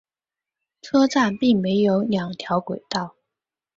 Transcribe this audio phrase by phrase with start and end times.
[0.81, 3.15] 车站并设有两条轨道。